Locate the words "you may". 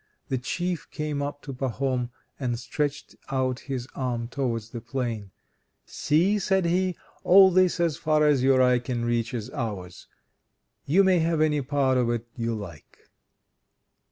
10.87-11.19